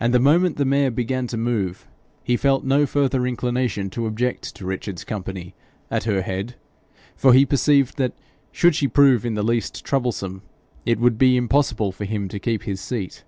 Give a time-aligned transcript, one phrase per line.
[0.00, 1.86] And the moment the mare began to move,
[2.24, 5.54] he felt no further inclination to object to Richard's company
[5.90, 6.54] at her head,
[7.16, 8.14] for he perceived that,
[8.50, 10.40] should she prove in the least troublesome,
[10.86, 13.24] it would be impossible for him to keep his seat.